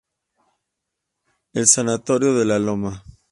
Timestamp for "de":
2.33-2.43